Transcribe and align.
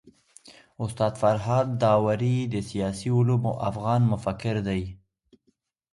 استاد 0.85 1.13
فرهاد 1.21 1.67
داوري 1.83 2.37
د 2.53 2.55
سياسي 2.69 3.09
علومو 3.17 3.51
افغان 3.69 4.01
مفکر 4.11 4.55
دی. 4.67 4.81